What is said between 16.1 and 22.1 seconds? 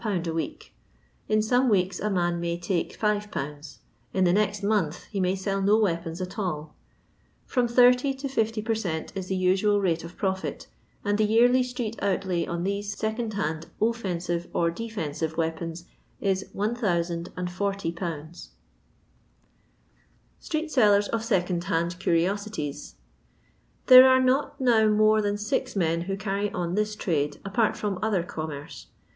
is 1,040 0 0 Sired Sellert qf Second hand